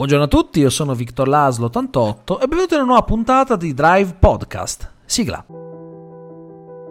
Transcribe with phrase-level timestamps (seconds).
[0.00, 4.14] Buongiorno a tutti, io sono Victor Laslo 88 e benvenuti una nuova puntata di Drive
[4.18, 4.90] Podcast.
[5.04, 5.44] Sigla.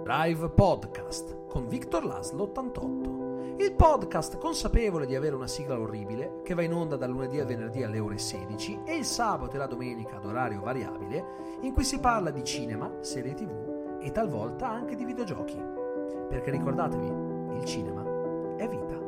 [0.04, 3.56] Drive Podcast con Victor Laslo 88.
[3.58, 7.48] Il podcast consapevole di avere una sigla orribile che va in onda dal lunedì al
[7.48, 11.86] venerdì alle ore 16 e il sabato e la domenica ad orario variabile in cui
[11.86, 15.60] si parla di cinema, serie tv e talvolta anche di videogiochi.
[16.30, 18.04] Perché ricordatevi, il cinema
[18.55, 18.98] è vita.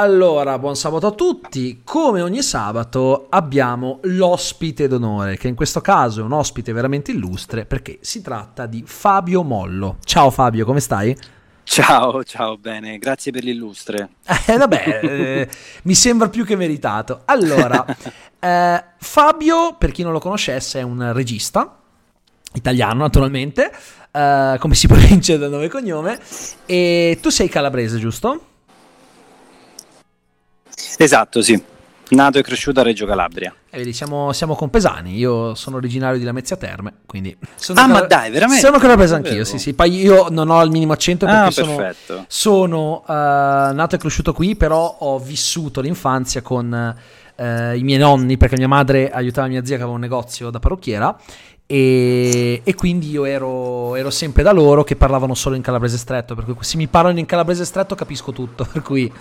[0.00, 1.82] Allora, buon sabato a tutti.
[1.84, 7.66] Come ogni sabato abbiamo l'ospite d'onore, che in questo caso è un ospite veramente illustre
[7.66, 9.98] perché si tratta di Fabio Mollo.
[10.02, 11.14] Ciao Fabio, come stai?
[11.64, 14.08] Ciao, ciao, bene, grazie per l'illustre.
[14.46, 15.48] Eh, vabbè, eh,
[15.82, 17.20] mi sembra più che meritato.
[17.26, 17.84] Allora,
[18.40, 21.76] eh, Fabio, per chi non lo conoscesse, è un regista
[22.54, 23.70] italiano naturalmente,
[24.10, 26.18] eh, come si vincere dal nome e cognome,
[26.64, 28.46] e tu sei calabrese, giusto?
[30.98, 31.62] Esatto, sì.
[32.10, 33.54] Nato e cresciuto a Reggio Calabria.
[33.70, 35.16] E vedi, siamo, siamo compesani.
[35.16, 37.36] Io sono originario di Lamezia Terme, quindi.
[37.54, 38.64] Sono ah, cal- ma dai, veramente?
[38.64, 39.74] Sono calabrese anch'io, sì, sì.
[39.74, 41.92] Poi io non ho il minimo accento perché ah, sono,
[42.26, 46.96] sono uh, nato e cresciuto qui, però ho vissuto l'infanzia con
[47.36, 47.42] uh,
[47.76, 51.16] i miei nonni, perché mia madre aiutava mia zia che aveva un negozio da parrucchiera.
[51.64, 56.34] E, e, quindi io ero, ero, sempre da loro che parlavano solo in calabrese stretto.
[56.34, 58.66] Per cui se mi parlano in calabrese stretto capisco tutto.
[58.72, 59.12] Per cui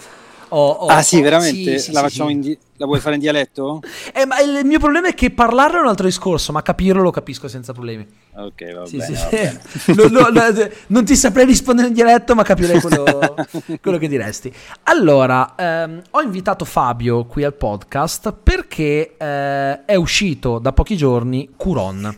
[0.50, 1.78] Oh, oh, ah sì, veramente?
[1.78, 2.40] Sì, la, sì, sì.
[2.40, 3.82] Di- la, vuoi fare in dialetto?
[4.14, 7.12] Eh, ma il mio problema è che parlarlo è un altro discorso, ma capirlo lo
[7.12, 8.08] capisco senza problemi.
[8.36, 9.14] Ok, va sì, bene.
[9.16, 9.62] Va bene.
[10.10, 13.36] no, no, no, non ti saprei rispondere in dialetto, ma capirei quello,
[13.82, 14.52] quello che diresti.
[14.84, 21.50] Allora, ehm, ho invitato Fabio qui al podcast perché eh, è uscito da pochi giorni
[21.56, 22.18] Curon.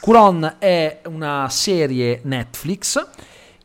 [0.00, 3.06] Curon è una serie Netflix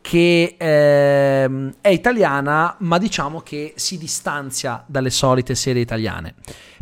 [0.07, 6.33] che ehm, è italiana, ma diciamo che si distanzia dalle solite serie italiane.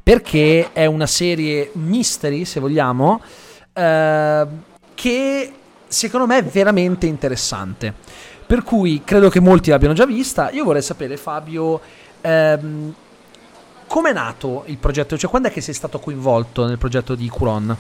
[0.04, 3.20] Perché è una serie mystery, se vogliamo,
[3.74, 4.48] eh,
[4.94, 5.54] che
[5.88, 7.92] secondo me è veramente interessante.
[8.46, 10.52] Per cui credo che molti l'abbiano già vista.
[10.52, 11.82] Io vorrei sapere, Fabio,
[12.22, 12.94] ehm,
[13.88, 15.18] come è nato il progetto?
[15.18, 17.76] Cioè, quando è che sei stato coinvolto nel progetto di Curon?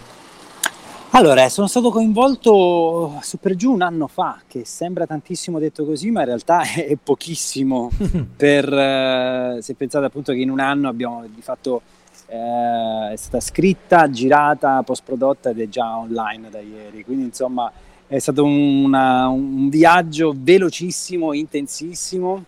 [1.15, 6.11] Allora, sono stato coinvolto su per giù un anno fa, che sembra tantissimo detto così,
[6.11, 7.89] ma in realtà è, pochissimo.
[8.35, 11.83] per, eh, se pensate appunto che in un anno abbiamo di fatto
[12.27, 17.05] eh, è stata scritta, girata, post prodotta ed è già online da ieri.
[17.05, 17.71] Quindi insomma
[18.07, 22.43] è stato una, un viaggio velocissimo, intensissimo,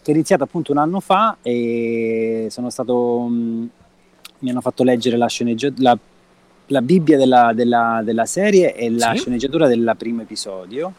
[0.00, 3.26] che è iniziato appunto un anno fa e sono stato...
[3.28, 3.66] Mh, mm,
[4.40, 5.98] mi hanno fatto leggere la sceneggiatura
[6.68, 9.18] la Bibbia della, della, della serie e la sì.
[9.18, 10.92] sceneggiatura del primo episodio.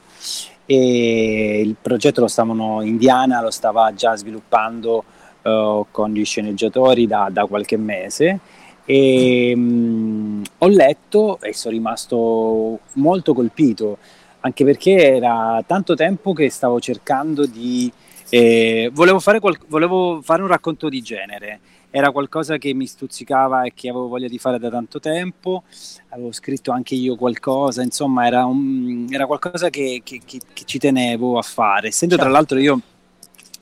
[0.66, 5.04] E il progetto lo stavano, Indiana lo stava già sviluppando
[5.42, 8.40] uh, con gli sceneggiatori da, da qualche mese.
[8.86, 13.98] E um, ho letto e sono rimasto molto colpito,
[14.42, 17.92] anche perché era tanto tempo che stavo cercando di.
[18.32, 21.60] Eh, volevo, fare qual- volevo fare un racconto di genere
[21.92, 25.64] era qualcosa che mi stuzzicava e che avevo voglia di fare da tanto tempo,
[26.10, 30.78] avevo scritto anche io qualcosa, insomma era, un, era qualcosa che, che, che, che, ci
[30.78, 32.30] tenevo a fare, essendo certo.
[32.30, 32.82] tra l'altro io,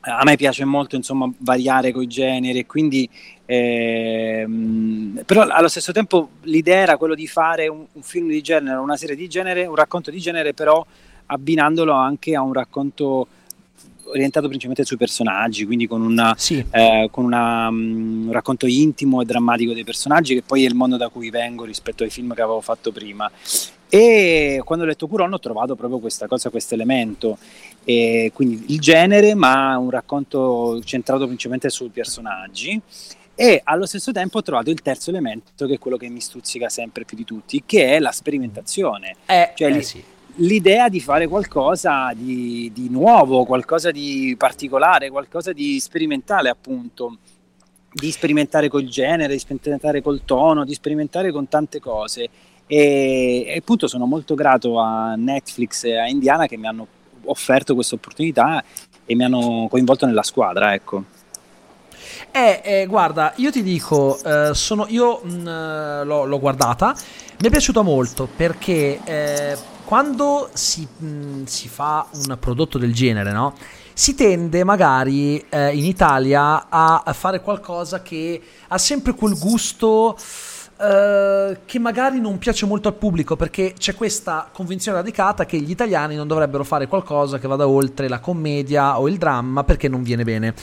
[0.01, 3.09] a me piace molto insomma variare coi generi e quindi,
[3.45, 8.77] ehm, però allo stesso tempo l'idea era quello di fare un, un film di genere,
[8.77, 10.85] una serie di genere, un racconto di genere però
[11.27, 13.27] abbinandolo anche a un racconto
[14.09, 16.63] orientato principalmente sui personaggi, quindi con, una, sì.
[16.72, 20.75] eh, con una, um, un racconto intimo e drammatico dei personaggi, che poi è il
[20.75, 23.29] mondo da cui vengo rispetto ai film che avevo fatto prima.
[23.90, 27.38] E quando ho letto Curon ho trovato proprio questa cosa, questo elemento,
[27.84, 32.79] e quindi il genere, ma un racconto centrato principalmente sui personaggi.
[33.40, 36.69] E allo stesso tempo ho trovato il terzo elemento, che è quello che mi stuzzica
[36.69, 39.16] sempre più di tutti, che è la sperimentazione.
[39.28, 40.03] Eh, cioè, eh, sì
[40.37, 47.17] l'idea di fare qualcosa di, di, nuovo, qualcosa di particolare, qualcosa di sperimentale appunto,
[47.91, 52.29] di sperimentare col genere, di sperimentare col tono, di sperimentare con tante cose.
[52.67, 56.87] E, e appunto sono molto grato a Netflix e a Indiana che mi hanno
[57.25, 58.63] offerto questa opportunità
[59.05, 61.16] e mi hanno coinvolto nella squadra, ecco.
[62.31, 65.45] Eh, eh, guarda, io ti dico, eh, sono, io mh, mm,
[66.03, 66.95] l'ho, l'ho, guardata,
[67.40, 69.57] mi è piaciuta molto perché eh,
[69.87, 73.53] quando si, mh, si, fa un prodotto del genere, no?
[73.93, 80.17] Si tende magari eh, in Italia a, fare qualcosa che ha sempre quel gusto
[80.78, 85.72] eh, che magari non piace molto al pubblico perché c'è questa convinzione radicata che gli
[85.72, 90.03] italiani non dovrebbero fare qualcosa che vada oltre la commedia o il dramma perché non
[90.03, 90.53] viene bene.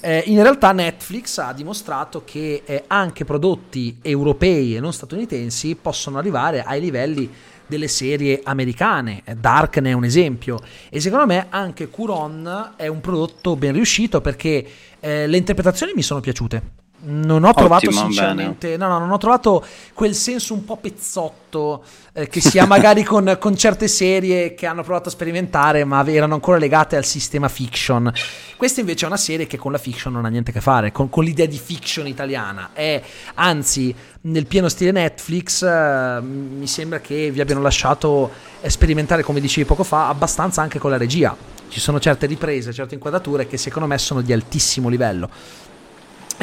[0.00, 6.18] eh, in realtà Netflix ha dimostrato che eh, anche prodotti europei e non statunitensi possono
[6.18, 7.30] arrivare ai livelli
[7.66, 9.22] delle serie americane.
[9.38, 10.58] Dark ne è un esempio.
[10.90, 14.66] E secondo me anche Curon è un prodotto ben riuscito perché
[15.00, 16.83] eh, le interpretazioni mi sono piaciute.
[17.06, 21.84] Non ho trovato Ottimo, sinceramente, no, no, non ho trovato quel senso un po' pezzotto
[22.14, 26.04] eh, che si ha magari con, con, certe serie che hanno provato a sperimentare, ma
[26.06, 28.10] erano ancora legate al sistema fiction.
[28.56, 30.92] Questa invece è una serie che con la fiction non ha niente a che fare,
[30.92, 32.70] con, con l'idea di fiction italiana.
[32.72, 33.02] È
[33.34, 35.62] anzi nel pieno stile Netflix.
[35.62, 38.30] Eh, mi sembra che vi abbiano lasciato
[38.66, 41.36] sperimentare, come dicevi poco fa, abbastanza anche con la regia.
[41.68, 45.28] Ci sono certe riprese, certe inquadrature che secondo me sono di altissimo livello.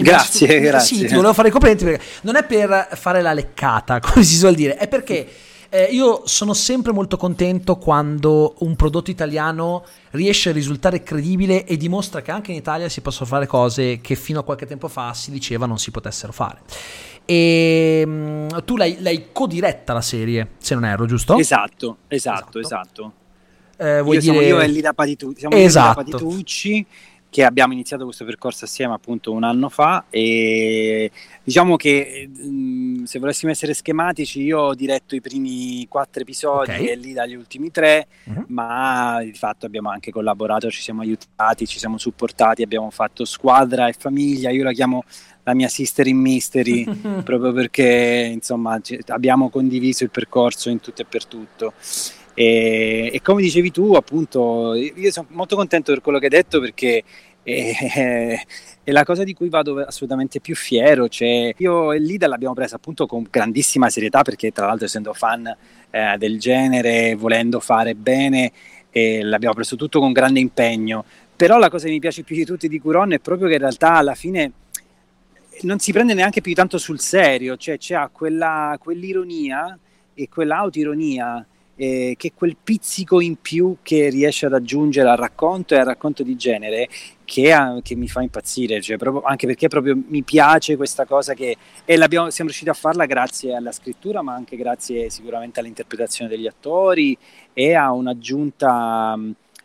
[0.01, 0.97] Grazie, grazie.
[0.97, 4.35] Sì, ti volevo fare i complimenti perché non è per fare la leccata, come si
[4.35, 5.27] suol dire, è perché
[5.73, 11.77] eh, io sono sempre molto contento quando un prodotto italiano riesce a risultare credibile e
[11.77, 15.13] dimostra che anche in Italia si possono fare cose che fino a qualche tempo fa
[15.13, 16.59] si diceva non si potessero fare.
[17.23, 21.37] E mm, tu l'hai, l'hai co-diretta la serie, se non erro, giusto?
[21.37, 22.59] Esatto, esatto, esatto.
[22.59, 23.13] esatto.
[23.77, 24.45] Eh, vuoi io dire...
[24.45, 25.39] io e Lida Patitucci.
[25.39, 26.01] Siamo esatto.
[26.01, 26.85] Lida Patitucci
[27.31, 31.09] che abbiamo iniziato questo percorso assieme appunto un anno fa e
[31.41, 32.29] diciamo che
[33.05, 36.87] se volessimo essere schematici io ho diretto i primi quattro episodi okay.
[36.87, 38.43] e lì dagli ultimi tre uh-huh.
[38.47, 43.87] ma di fatto abbiamo anche collaborato ci siamo aiutati ci siamo supportati abbiamo fatto squadra
[43.87, 45.05] e famiglia io la chiamo
[45.43, 46.83] la mia sister in mystery
[47.23, 48.77] proprio perché insomma
[49.07, 51.73] abbiamo condiviso il percorso in tutto e per tutto
[52.33, 56.59] e, e, come dicevi tu, appunto, io sono molto contento per quello che hai detto
[56.59, 57.03] perché
[57.43, 58.39] è,
[58.83, 61.07] è la cosa di cui vado assolutamente più fiero.
[61.09, 65.55] Cioè, io e Lida l'abbiamo presa appunto con grandissima serietà perché, tra l'altro, essendo fan
[65.89, 68.51] eh, del genere, volendo fare bene,
[68.91, 71.03] eh, l'abbiamo preso tutto con grande impegno.
[71.35, 73.61] Però la cosa che mi piace più di tutti di Curon è proprio che in
[73.61, 74.51] realtà alla fine
[75.63, 79.77] non si prende neanche più tanto sul serio, cioè c'è quella, quell'ironia
[80.13, 81.45] e quell'autironia
[81.75, 86.23] eh, che quel pizzico in più che riesce ad aggiungere al racconto e al racconto
[86.23, 86.89] di genere
[87.25, 91.33] che, ha, che mi fa impazzire, cioè proprio, anche perché proprio mi piace questa cosa
[91.33, 96.45] che e siamo riusciti a farla grazie alla scrittura, ma anche grazie sicuramente all'interpretazione degli
[96.45, 97.17] attori
[97.53, 99.17] e a un'aggiunta,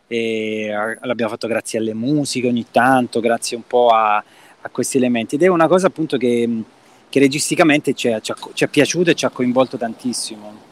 [0.07, 5.35] eh, l'abbiamo fatto grazie alle musiche ogni tanto, grazie un po' a, a questi elementi
[5.35, 6.63] ed è una cosa appunto che,
[7.09, 10.66] che registicamente ci è, ci, ci è piaciuto e ci ha coinvolto tantissimo.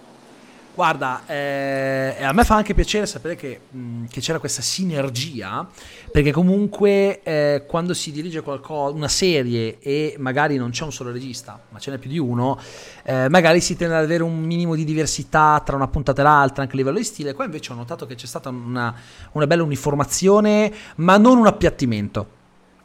[0.75, 5.65] Guarda, eh, a me fa anche piacere sapere che, mh, che c'era questa sinergia,
[6.11, 11.13] perché comunque eh, quando si dirige qualcosa, una serie e magari non c'è un solo
[11.13, 12.59] regista, ma ce n'è più di uno,
[13.03, 16.63] eh, magari si tende ad avere un minimo di diversità tra una puntata e l'altra,
[16.63, 17.33] anche a livello di stile.
[17.33, 18.93] Qua invece ho notato che c'è stata una,
[19.31, 22.33] una bella uniformazione, ma non un appiattimento.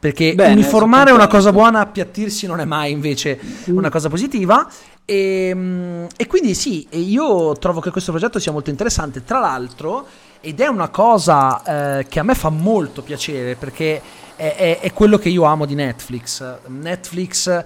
[0.01, 3.39] Perché Bene, uniformare è una cosa buona, appiattirsi non è mai invece
[3.69, 3.77] mm.
[3.77, 4.67] una cosa positiva.
[5.11, 9.25] E, ehm, e, quindi sì, io trovo che questo progetto sia molto interessante.
[9.25, 10.07] Tra l'altro,
[10.39, 14.01] ed è una cosa eh, che a me fa molto piacere perché
[14.37, 16.59] è, è, è, quello che io amo di Netflix.
[16.67, 17.63] Netflix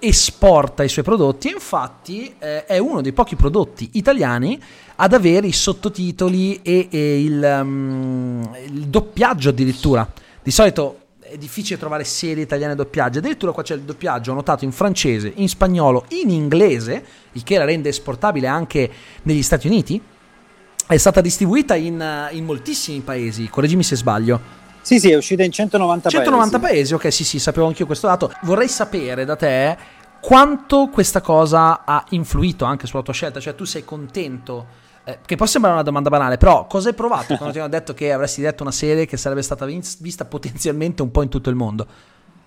[0.00, 4.60] esporta i suoi prodotti infatti eh, è uno dei pochi prodotti italiani
[4.94, 10.10] ad avere i sottotitoli e, e il, um, il doppiaggio addirittura.
[10.42, 13.18] Di solito è difficile trovare serie italiane doppiaggi.
[13.18, 17.64] Addirittura qua c'è il doppiaggio notato in francese, in spagnolo, in inglese, il che la
[17.64, 18.90] rende esportabile anche
[19.22, 20.00] negli Stati Uniti.
[20.86, 24.56] È stata distribuita in, in moltissimi paesi, correggimi se sbaglio.
[24.80, 26.74] Sì, sì, è uscita in 190, 190 paesi.
[26.74, 26.94] paesi.
[26.94, 28.32] ok, sì, sì, sapevo anch'io questo dato.
[28.42, 29.76] Vorrei sapere da te
[30.20, 35.36] quanto questa cosa ha influito anche sulla tua scelta, cioè tu sei contento eh, che
[35.36, 38.42] può sembrare una domanda banale, però cosa hai provato quando ti hanno detto che avresti
[38.42, 41.86] detto una serie che sarebbe stata vista potenzialmente un po' in tutto il mondo?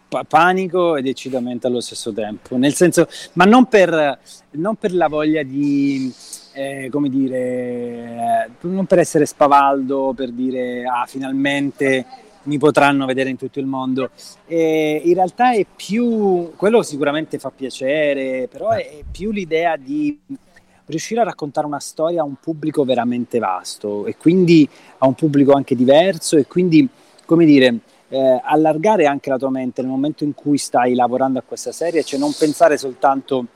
[0.08, 4.20] Pa- panico e decisamente allo stesso tempo, nel senso, ma non per,
[4.52, 6.14] non per la voglia di,
[6.54, 12.06] eh, come dire, eh, non per essere spavaldo, per dire, ah, finalmente
[12.44, 14.12] mi potranno vedere in tutto il mondo.
[14.46, 20.20] E in realtà è più, quello sicuramente fa piacere, però è più l'idea di
[20.92, 24.70] riuscire a raccontare una storia a un pubblico veramente vasto e quindi
[25.00, 26.88] a un pubblico anche diverso e quindi,
[27.26, 27.80] come dire,
[28.10, 32.04] eh, allargare anche la tua mente nel momento in cui stai lavorando a questa serie,
[32.04, 33.48] cioè non pensare soltanto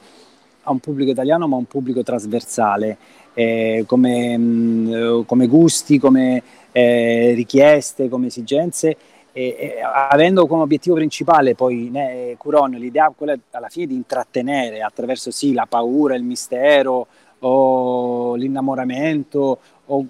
[0.63, 2.97] a un pubblico italiano ma a un pubblico trasversale,
[3.33, 8.97] eh, come, mh, mm, come, gusti, come eh, richieste, come esigenze.
[9.37, 15.29] E, avendo come obiettivo principale poi né, Curon l'idea quella alla fine di intrattenere attraverso
[15.29, 17.07] sì la paura, il mistero,
[17.39, 20.05] o l'innamoramento o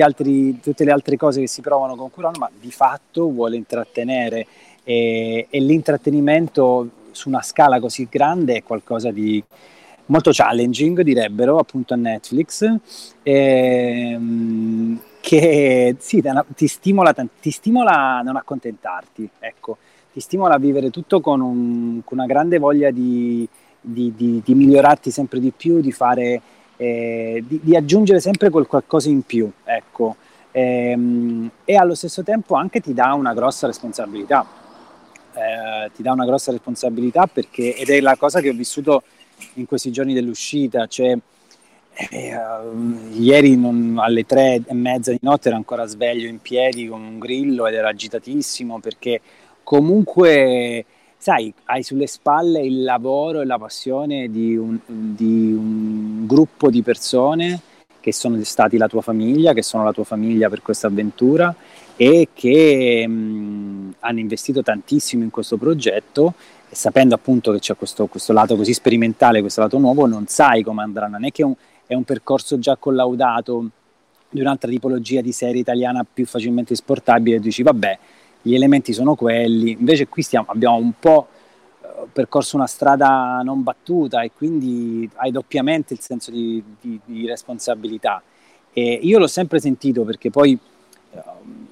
[0.00, 4.46] altri, tutte le altre cose che si provano con Curano, ma di fatto vuole intrattenere.
[4.82, 9.42] E, e l'intrattenimento su una scala così grande è qualcosa di
[10.06, 12.76] molto challenging, direbbero appunto a Netflix,
[13.22, 16.22] ehm, che sì,
[16.54, 19.78] ti stimola, ti stimola a non accontentarti, ecco,
[20.12, 23.48] ti stimola a vivere tutto con, un, con una grande voglia di,
[23.80, 26.40] di, di, di, migliorarti sempre di più, di, fare,
[26.80, 30.16] eh, di, aggiungere sempre quel qualcosa in più, ecco.
[30.52, 34.46] Ehm, e allo stesso tempo anche ti dà una grossa responsabilità,
[35.34, 39.02] eh, ti dà una grossa responsabilità perché, ed è la cosa che ho vissuto
[39.54, 41.14] in questi giorni dell'uscita, cioè
[41.92, 46.86] eh, uh, ieri non, alle tre e mezza di notte ero ancora sveglio in piedi
[46.86, 49.20] con un grillo ed ero agitatissimo perché
[49.62, 50.84] comunque
[51.20, 56.80] sai, hai sulle spalle il lavoro e la passione di un, di un gruppo di
[56.80, 57.60] persone
[58.00, 61.54] che sono stati la tua famiglia, che sono la tua famiglia per questa avventura
[61.94, 66.32] e che mh, hanno investito tantissimo in questo progetto.
[66.70, 70.62] E sapendo appunto che c'è questo, questo, lato così sperimentale, questo lato nuovo, non sai
[70.62, 71.54] come andrà, non è che un,
[71.86, 73.68] è un percorso già collaudato
[74.30, 77.98] di un'altra tipologia di serie italiana più facilmente esportabile e dici vabbè,
[78.42, 81.28] gli elementi sono quelli, invece qui stiamo, abbiamo un po'
[81.82, 87.26] eh, percorso una strada non battuta e quindi hai doppiamente il senso di, di, di
[87.26, 88.22] responsabilità.
[88.72, 90.56] E io l'ho sempre sentito perché poi
[91.12, 91.18] eh,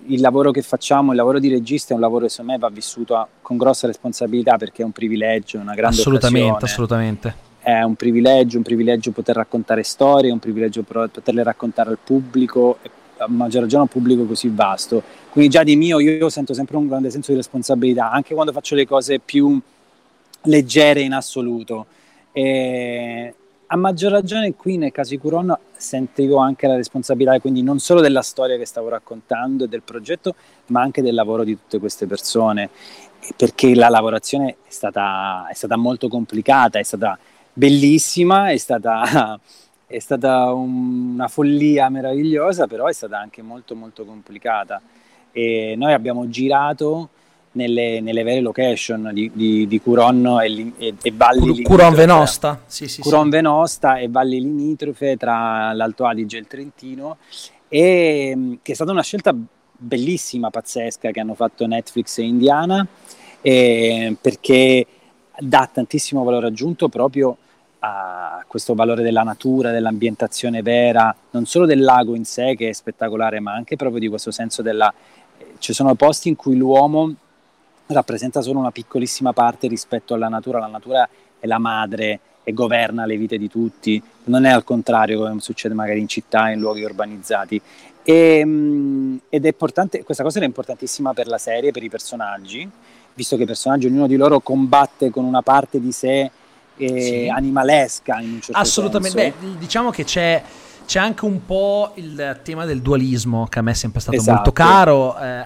[0.07, 2.69] il lavoro che facciamo, il lavoro di regista è un lavoro che secondo me va
[2.69, 6.73] vissuto a, con grossa responsabilità perché è un privilegio, una grande assolutamente, occasione.
[6.73, 12.79] Assolutamente, È un privilegio, un privilegio poter raccontare storie, un privilegio poterle raccontare al pubblico,
[13.19, 15.03] a maggior ragione un pubblico così vasto.
[15.31, 18.75] Quindi già di mio io sento sempre un grande senso di responsabilità, anche quando faccio
[18.75, 19.61] le cose più
[20.43, 21.87] leggere in assoluto.
[22.33, 23.35] E,
[23.71, 28.01] a maggior ragione qui nel caso di Curon sentivo anche la responsabilità quindi non solo
[28.01, 30.35] della storia che stavo raccontando e del progetto,
[30.67, 32.71] ma anche del lavoro di tutte queste persone,
[33.37, 37.19] perché la lavorazione è stata, è stata molto complicata, è stata
[37.53, 39.39] bellissima, è stata,
[39.89, 44.81] è stata una follia meravigliosa, però è stata anche molto molto complicata.
[45.33, 47.09] E noi abbiamo girato
[47.53, 52.63] nelle, nelle vere location di, di, di Curon e, e, e Valli Cur- Curon Venosta
[52.67, 53.31] sì, sì, Curon sì.
[53.31, 57.17] Venosta e Valli limitrofe tra l'Alto Adige e il Trentino
[57.69, 59.35] e mm, che è stata una scelta
[59.81, 62.87] bellissima, pazzesca che hanno fatto Netflix e Indiana
[63.41, 64.87] eh, perché
[65.39, 67.37] dà tantissimo valore aggiunto proprio
[67.81, 72.73] a questo valore della natura, dell'ambientazione vera, non solo del lago in sé che è
[72.73, 74.93] spettacolare, ma anche proprio di questo senso della...
[75.39, 77.15] Eh, ci sono posti in cui l'uomo
[77.87, 81.09] rappresenta solo una piccolissima parte rispetto alla natura, la natura
[81.39, 85.75] è la madre e governa le vite di tutti, non è al contrario come succede
[85.75, 87.61] magari in città, in luoghi urbanizzati.
[88.03, 92.69] E, ehm, ed è importante, questa cosa era importantissima per la serie, per i personaggi,
[93.15, 96.31] visto che i personaggi, ognuno di loro combatte con una parte di sé
[96.79, 97.29] eh, sì.
[97.29, 99.39] animalesca in un certo Assolutamente, senso.
[99.41, 100.43] Beh, diciamo che c'è
[100.89, 104.35] c'è anche un po' il tema del dualismo che a me è sempre stato esatto.
[104.37, 105.45] molto caro, eh,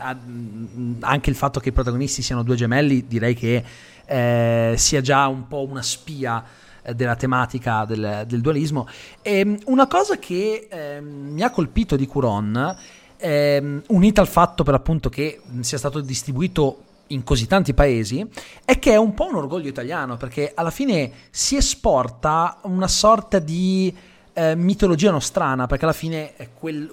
[1.01, 3.65] anche il fatto che i protagonisti siano due gemelli direi che
[4.07, 6.45] eh, sia già un po' una spia
[6.83, 8.87] eh, della tematica del, del, dualismo.
[9.21, 12.77] E ehm, una cosa che ehm, mi ha colpito di Curon,
[13.17, 18.27] ehm, unita al fatto per appunto che sia stato distribuito in così tanti paesi
[18.65, 23.39] è che è un po' un orgoglio italiano perché alla fine si esporta una sorta
[23.39, 23.95] di
[24.35, 26.91] eh, mitologia nostrana, perché alla fine quel,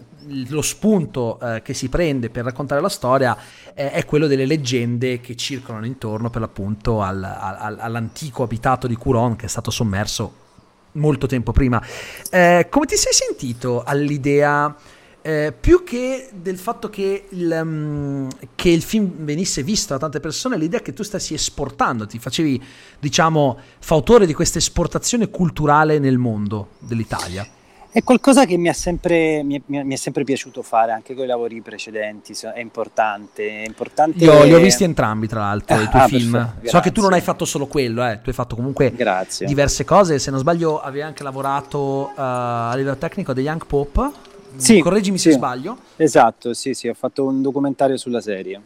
[0.50, 3.38] lo spunto eh, che si prende per raccontare la storia
[3.74, 8.96] eh, è quello delle leggende che circolano intorno per l'appunto al, al, all'antico abitato di
[8.96, 10.48] Curon che è stato sommerso
[10.94, 11.82] molto tempo prima.
[12.30, 14.76] Eh, come ti sei sentito all'idea
[15.22, 20.20] eh, più che del fatto che il, um, che il, film venisse visto da tante
[20.20, 22.62] persone, l'idea che tu stessi esportando, ti facevi,
[23.00, 27.48] diciamo, fautore di questa esportazione culturale nel mondo dell'Italia.
[27.92, 31.24] È qualcosa che mi è, sempre, mi, è, mi è sempre, piaciuto fare anche con
[31.24, 33.64] i lavori precedenti, è importante.
[33.64, 36.32] È importante Io li ho visti entrambi, tra l'altro, ah, i tuoi ah, film.
[36.32, 38.20] Perfetto, so che tu non hai fatto solo quello, eh.
[38.22, 39.48] tu hai fatto comunque grazie.
[39.48, 40.20] diverse cose.
[40.20, 45.18] Se non sbaglio, avevi anche lavorato uh, a livello tecnico The Young Pope sì, correggimi
[45.18, 45.32] sì.
[45.32, 45.78] se sbaglio.
[45.96, 48.62] Esatto, sì, sì, ho fatto un documentario sulla serie.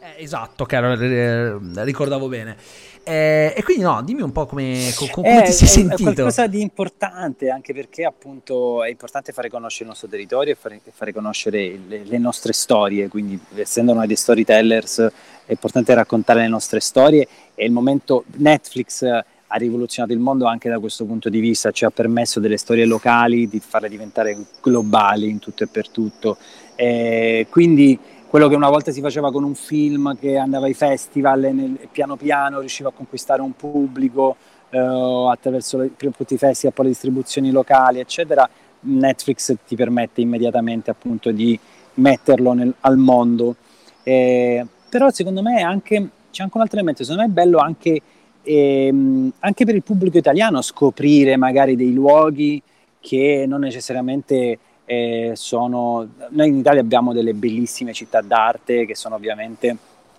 [0.00, 2.56] Eh, esatto, che eh, ricordavo bene.
[3.02, 6.10] Eh, e quindi no, dimmi un po' come, come eh, ti sei è, sentito.
[6.10, 10.56] È qualcosa di importante, anche perché appunto è importante fare conoscere il nostro territorio e
[10.56, 15.10] fare, fare conoscere le, le, nostre storie, quindi essendo noi dei storytellers
[15.46, 19.02] è importante raccontare le nostre storie e il momento Netflix
[19.48, 22.84] ha rivoluzionato il mondo anche da questo punto di vista, ci ha permesso delle storie
[22.84, 26.36] locali di farle diventare globali in tutto e per tutto.
[26.76, 31.44] Eh, quindi quello che una volta si faceva con un film che andava ai festival
[31.44, 34.36] e nel, piano piano riusciva a conquistare un pubblico
[34.68, 38.48] eh, attraverso i tutti i festival, poi le distribuzioni locali, eccetera,
[38.80, 41.58] Netflix ti permette immediatamente appunto di
[41.94, 43.56] metterlo nel, al mondo.
[44.02, 48.00] Eh, però secondo me anche, c'è anche un altro elemento, secondo me è bello anche,
[48.48, 52.62] ehm, anche per il pubblico italiano scoprire magari dei luoghi
[53.00, 56.08] che non necessariamente eh, sono...
[56.30, 59.76] Noi in Italia abbiamo delle bellissime città d'arte che sono ovviamente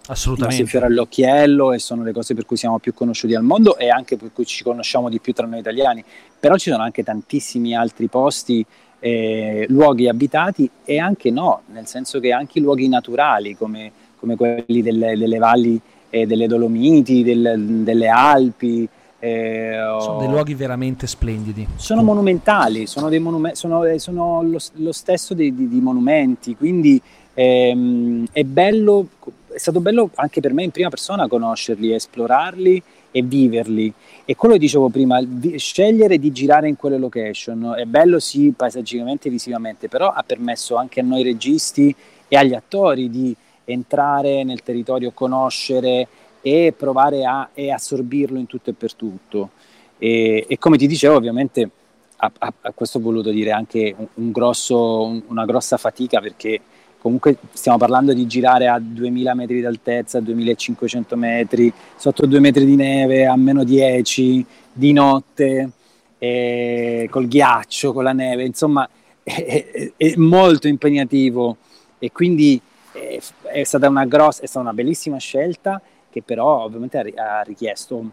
[0.07, 0.65] Assolutamente.
[0.65, 4.17] fiore all'occhiello e sono le cose per cui siamo più conosciuti al mondo e anche
[4.17, 6.03] per cui ci conosciamo di più tra noi italiani.
[6.39, 8.65] Però ci sono anche tantissimi altri posti,
[8.99, 14.35] eh, luoghi abitati e anche no, nel senso che anche i luoghi naturali come, come
[14.35, 18.87] quelli delle, delle valli eh, delle Dolomiti, del, delle Alpi,
[19.21, 21.67] eh, sono dei luoghi veramente splendidi.
[21.75, 27.01] Sono monumentali, sono, monume- sono, eh, sono lo, lo, stesso di, di, di monumenti, quindi
[27.33, 29.07] ehm, è bello,
[29.51, 33.93] è stato bello anche per me in prima persona conoscerli, esplorarli e viverli.
[34.23, 38.53] E quello che dicevo prima, di, scegliere di girare in quelle location è bello sì
[38.55, 41.93] paesaggicamente e visivamente, però ha permesso anche a noi registi
[42.27, 43.35] e agli attori di
[43.71, 46.07] entrare nel territorio, conoscere
[46.41, 49.51] e provare a e assorbirlo in tutto e per tutto.
[49.97, 51.69] E, e come ti dicevo, ovviamente
[52.17, 56.19] a, a, a, questo ho voluto dire anche un, un grosso, un, una grossa fatica
[56.19, 56.59] perché
[56.97, 62.65] comunque stiamo parlando di girare a 2000 metri d'altezza, a 2500 metri, sotto 2 metri
[62.65, 65.71] di neve, a meno 10, di notte,
[66.17, 68.87] col ghiaccio, con la neve, insomma
[69.23, 71.57] è, è, è molto impegnativo
[71.97, 72.59] e quindi
[72.91, 73.19] è,
[73.51, 78.09] è, stata una grossa, è stata una bellissima scelta che però ovviamente ha, richiesto un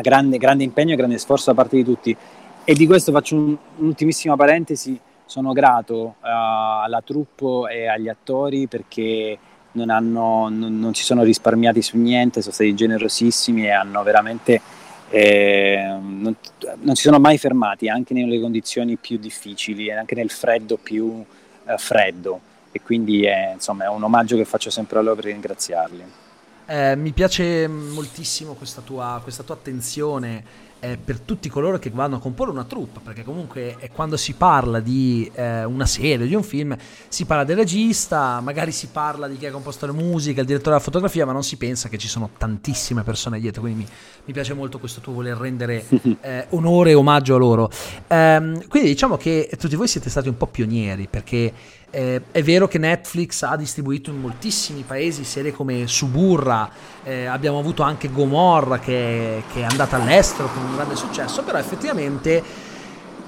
[0.00, 2.16] grande, grande impegno e grande sforzo da parte di tutti.
[2.64, 8.66] E di questo faccio un, un'ultimissima parentesi, sono grato uh, alla troupe e agli attori
[8.66, 9.38] perché
[9.72, 14.60] non, hanno, non, non, si sono risparmiati su niente, sono stati generosissimi e hanno veramente
[15.10, 16.36] eh, non,
[16.80, 21.24] non, si sono mai fermati anche nelle condizioni più difficili, anche nel freddo più uh,
[21.78, 22.40] freddo
[22.78, 26.04] e quindi è, insomma, è un omaggio che faccio sempre a loro per ringraziarli.
[26.66, 32.16] Eh, mi piace moltissimo questa tua, questa tua attenzione eh, per tutti coloro che vanno
[32.16, 36.34] a comporre una troupe, perché comunque eh, quando si parla di eh, una serie, di
[36.34, 36.76] un film,
[37.08, 40.72] si parla del regista, magari si parla di chi ha composto la musica, il direttore
[40.72, 43.88] della fotografia, ma non si pensa che ci sono tantissime persone dietro, quindi mi,
[44.26, 45.84] mi piace molto questo tuo voler rendere
[46.20, 47.70] eh, onore e omaggio a loro.
[48.08, 51.52] Ehm, quindi diciamo che tutti voi siete stati un po' pionieri, perché
[51.90, 56.70] eh, è vero che Netflix ha distribuito in moltissimi paesi serie come Suburra,
[57.02, 61.58] eh, abbiamo avuto anche Gomorra che, che, è andata all'estero con un grande successo, però
[61.58, 62.42] effettivamente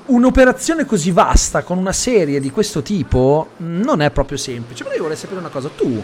[0.06, 4.82] un'operazione così vasta con una serie di questo tipo non è proprio semplice.
[4.82, 6.02] Però io vorrei sapere una cosa, tu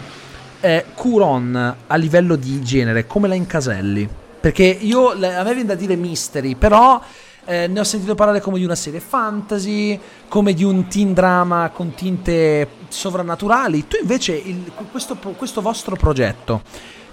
[0.60, 4.08] eh, Curon a livello di genere come la incaselli?
[4.40, 7.02] Perché io, a me viene da dire mystery, però
[7.46, 11.70] eh, ne ho sentito parlare come di una serie fantasy, come di un teen drama
[11.72, 13.86] con tinte sovrannaturali.
[13.86, 16.62] Tu invece il, questo, questo, vostro progetto,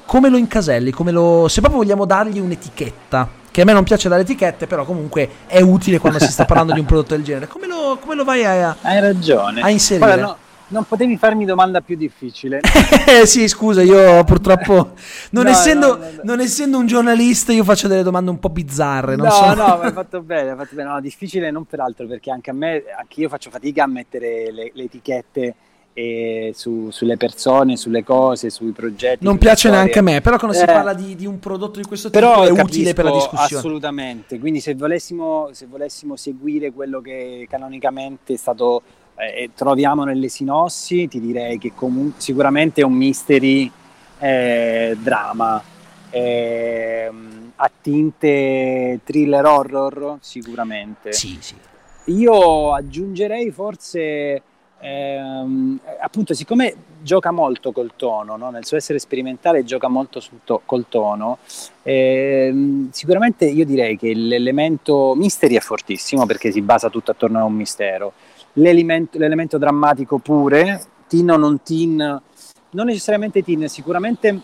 [0.06, 0.91] come lo incaselli?
[0.91, 4.84] Come lo, se proprio vogliamo dargli un'etichetta, che a me non piace dare etichette, però
[4.84, 7.48] comunque è utile quando si sta parlando di un prodotto del genere.
[7.48, 9.62] Come lo, come lo vai a, Hai ragione.
[9.62, 10.06] a inserire?
[10.06, 10.38] Guarda, no
[10.73, 12.59] non potevi farmi domanda più difficile.
[13.05, 14.93] Eh, sì, scusa, io purtroppo,
[15.31, 18.49] non, no, essendo, no, no, non, essendo, un giornalista, io faccio delle domande un po'
[18.49, 19.15] bizzarre.
[19.15, 19.53] no, so.
[19.53, 20.89] no, ma hai fatto bene, hai fatto bene.
[20.89, 24.71] No, difficile non peraltro, perché anche a me, anche io faccio fatica a mettere le,
[24.73, 25.55] le etichette
[25.93, 29.23] eh, su, sulle persone, sulle cose, sui progetti.
[29.23, 29.77] Non piace storie.
[29.77, 32.43] neanche a me, però quando eh, si parla di, di, un prodotto di questo tipo
[32.43, 33.59] è utile per la discussione.
[33.59, 38.81] Assolutamente, quindi se volessimo, se volessimo seguire quello che canonicamente è stato
[39.15, 43.71] eh, troviamo nelle sinossi, ti direi che comunque sicuramente è un mystery
[44.19, 45.62] eh, drama.
[46.10, 47.12] Eh,
[47.56, 51.13] a tinte thriller horror sicuramente.
[51.13, 51.56] Sì, sì.
[52.06, 54.41] Io aggiungerei forse
[54.80, 58.49] ehm, appunto siccome gioca molto col tono, no?
[58.49, 61.38] nel suo essere sperimentale gioca molto to- col tono,
[61.84, 67.43] ehm, sicuramente io direi che l'elemento mystery è fortissimo perché si basa tutto attorno a
[67.43, 68.13] un mistero
[68.53, 71.97] l'elemento, l'elemento drammatico pure, teen o non teen,
[72.71, 74.41] non necessariamente teen, sicuramente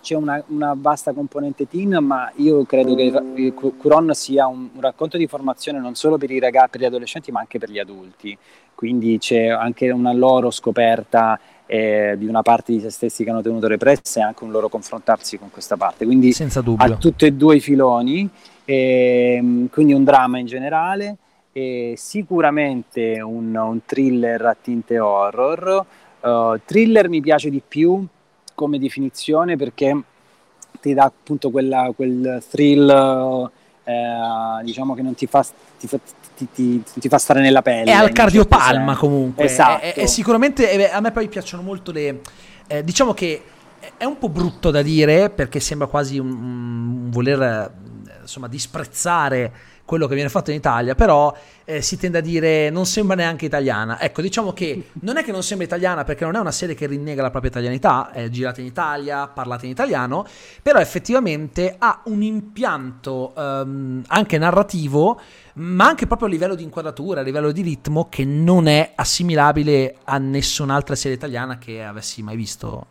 [0.00, 5.16] c'è una, una, vasta componente teen, ma io credo che Curon sia un, un, racconto
[5.16, 8.38] di formazione non solo per i ragazzi, per gli adolescenti, ma anche per gli adulti.
[8.72, 13.42] Quindi c'è anche una loro scoperta eh, di una parte di se stessi che hanno
[13.42, 16.04] tenuto represse e anche un loro confrontarsi con questa parte.
[16.04, 16.84] Quindi Senza dubbio.
[16.84, 18.28] a tutti e due i filoni,
[18.64, 21.16] eh, quindi un dramma in generale
[21.56, 25.86] e sicuramente un, un, thriller a tinte horror,
[26.18, 28.04] Uh, thriller mi piace di più
[28.54, 29.96] come definizione perché
[30.80, 33.48] ti dà appunto quella, quel thrill
[33.84, 35.46] eh, diciamo che non ti fa,
[35.78, 36.00] ti, fa,
[36.36, 37.92] ti, ti, ti fa, stare nella pelle.
[37.92, 39.44] È al cardiopalma certo comunque.
[39.44, 39.82] Esatto.
[39.82, 42.22] È, è sicuramente, a me poi piacciono molto le...
[42.66, 43.42] Eh, diciamo che
[43.96, 47.72] è un po' brutto da dire perché sembra quasi un, un voler
[48.22, 49.52] insomma disprezzare
[49.86, 53.46] quello che viene fatto in Italia, però eh, si tende a dire non sembra neanche
[53.46, 53.98] italiana.
[53.98, 56.86] Ecco, diciamo che non è che non sembra italiana perché non è una serie che
[56.86, 60.26] rinnega la propria italianità, è girata in Italia, parlata in italiano,
[60.60, 65.18] però effettivamente ha un impianto um, anche narrativo
[65.56, 69.96] ma anche proprio a livello di inquadratura, a livello di ritmo, che non è assimilabile
[70.04, 72.88] a nessun'altra serie italiana che avessi mai visto.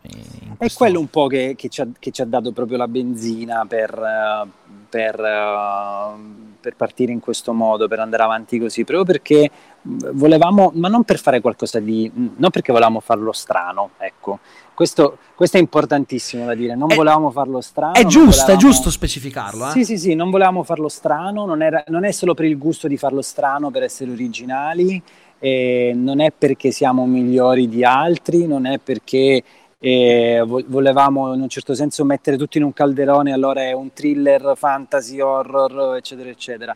[0.57, 3.65] è quello un po' che, che, ci ha, che, ci ha, dato proprio la benzina
[3.67, 4.47] per,
[4.95, 6.15] per,
[6.61, 11.19] per, partire in questo modo, per andare avanti così, proprio perché volevamo, ma non per
[11.19, 14.39] fare qualcosa di, non perché volevamo farlo strano, ecco,
[14.73, 17.93] questo, questo, è importantissimo da dire, non è, volevamo farlo strano.
[17.93, 18.53] È giusto, volevamo...
[18.53, 19.67] è giusto specificarlo.
[19.67, 19.71] Eh?
[19.71, 22.87] Sì, sì, sì, non volevamo farlo strano, non, era, non, è solo per il gusto
[22.87, 25.01] di farlo strano, per essere originali,
[25.39, 29.43] eh, non è perché siamo migliori di altri, non è perché
[29.89, 34.53] eh, volevamo in un certo senso mettere tutto in un calderone, allora è un thriller,
[34.55, 36.75] fantasy, horror, eccetera, eccetera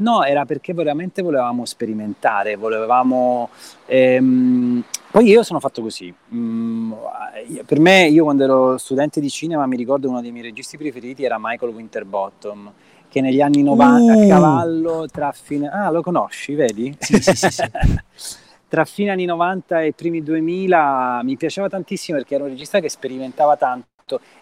[0.00, 3.48] No, era perché veramente volevamo sperimentare, volevamo...
[3.86, 4.82] Ehm...
[5.10, 6.12] Poi io sono fatto così.
[6.34, 6.92] Mm,
[7.66, 11.24] per me, io quando ero studente di cinema, mi ricordo uno dei miei registi preferiti
[11.24, 12.72] era Michael Winterbottom,
[13.08, 14.18] che negli anni 90 uh.
[14.20, 15.68] a cavallo tra fine...
[15.68, 16.96] Ah, lo conosci, vedi?
[16.98, 17.50] Sì, sì, sì.
[17.50, 18.38] sì.
[18.70, 22.88] tra fine anni 90 e primi 2000 mi piaceva tantissimo perché era un regista che
[22.88, 23.88] sperimentava tanto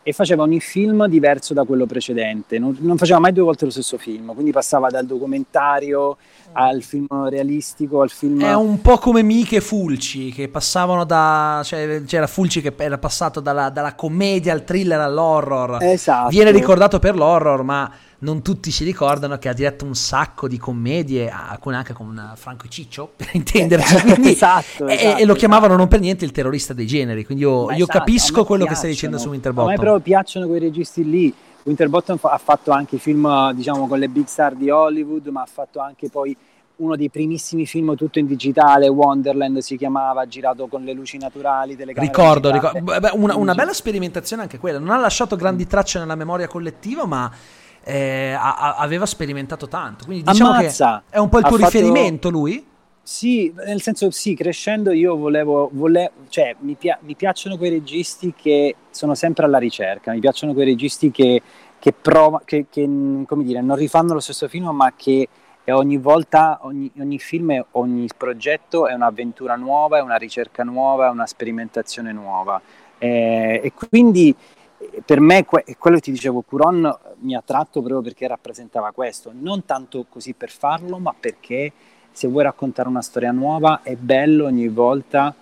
[0.03, 3.71] e faceva ogni film diverso da quello precedente, non, non, faceva mai due volte lo
[3.71, 6.17] stesso film, quindi passava dal documentario
[6.53, 8.43] al film realistico, al film...
[8.43, 11.61] È un po' come Miche e Fulci, che passavano da...
[11.65, 15.83] cioè c'era Fulci che era passato dalla, dalla commedia al thriller all'horror.
[15.83, 16.31] Esatto.
[16.31, 20.59] Viene ricordato per l'horror, ma non tutti si ricordano che ha diretto un sacco di
[20.59, 25.35] commedie, alcune anche con Franco e Ciccio, per intenderci, quindi, esatto, e, esatto, e, lo
[25.35, 28.75] chiamavano non per niente il terrorista dei generi, quindi io, io esatto, capisco quello che
[28.75, 29.69] stai dicendo su Winterbottom.
[29.69, 34.09] A me però piacciono quei registi lì, Winterbottom ha fatto anche film diciamo con le
[34.09, 36.37] big star di Hollywood, ma ha fatto anche poi
[36.77, 41.77] uno dei primissimi film tutto in digitale, Wonderland si chiamava, girato con le luci naturali,
[41.77, 42.81] Ricordo, ricordo.
[42.81, 47.05] Beh, una, una, bella sperimentazione anche quella, non ha lasciato grandi tracce nella memoria collettiva,
[47.05, 47.31] ma
[47.85, 50.05] eh, a, aveva sperimentato tanto.
[50.05, 51.03] Quindi diciamo Ammazza.
[51.09, 51.71] che è un po' il tuo fatto...
[51.71, 52.67] riferimento lui?
[53.03, 58.35] Sì, nel senso sì, crescendo io volevo, volevo cioè mi, pia- mi, piacciono quei registi
[58.37, 61.41] che sono sempre alla ricerca, mi piacciono quei registi che,
[61.79, 62.83] che, prova, che, che
[63.27, 65.27] come dire, non rifanno lo stesso film ma che
[65.73, 71.11] ogni volta, ogni, ogni film, ogni progetto è un'avventura nuova, è una ricerca nuova, è
[71.11, 72.61] una sperimentazione nuova.
[72.99, 74.35] Eh, e quindi
[75.05, 79.65] per me quello che ti dicevo, Curon mi ha attratto proprio perché rappresentava questo, non
[79.65, 81.73] tanto così per farlo, ma perché
[82.11, 85.35] se vuoi raccontare una storia nuova è bello ogni volta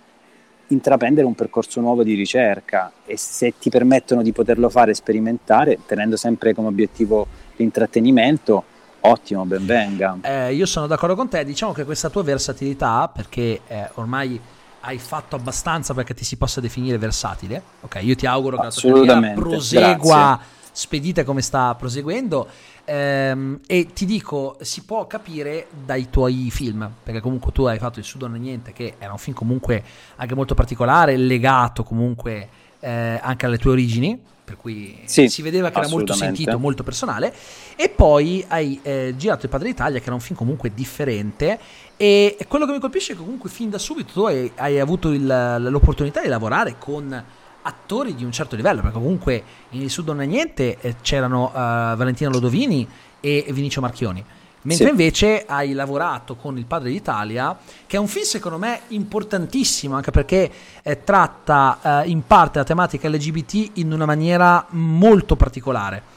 [0.67, 6.17] intraprendere un percorso nuovo di ricerca e se ti permettono di poterlo fare sperimentare, tenendo
[6.17, 8.63] sempre come obiettivo l'intrattenimento,
[9.01, 10.17] ottimo, ben venga.
[10.21, 14.39] Eh, io sono d'accordo con te, diciamo che questa tua versatilità, perché eh, ormai
[14.87, 17.61] hai fatto abbastanza perché ti si possa definire versatile.
[17.81, 20.69] Ok, io ti auguro che la tua carriera prosegua Grazie.
[20.71, 22.47] spedita come sta proseguendo.
[22.85, 27.99] Ehm, e ti dico, si può capire dai tuoi film, perché comunque tu hai fatto
[27.99, 29.83] il Sudo Niente, che era un film comunque
[30.15, 32.47] anche molto particolare, legato comunque
[32.79, 34.17] eh, anche alle tue origini,
[34.47, 37.33] per cui sì, si vedeva che era molto sentito, molto personale.
[37.75, 41.59] E poi hai eh, girato Il Padre d'Italia, che era un film comunque differente.
[41.97, 45.11] E quello che mi colpisce è che comunque fin da subito tu hai, hai avuto
[45.11, 45.25] il,
[45.69, 47.23] l'opportunità di lavorare con
[47.61, 51.47] attori di un certo livello, perché comunque in Il Sud non è niente eh, c'erano
[51.47, 52.87] uh, Valentina Lodovini
[53.19, 54.23] e Vinicio Marchioni.
[54.67, 54.91] Mentre sì.
[54.91, 60.11] invece hai lavorato con Il Padre d'Italia, che è un film secondo me importantissimo, anche
[60.11, 60.51] perché
[60.83, 66.15] eh, tratta eh, in parte la tematica LGBT in una maniera molto particolare.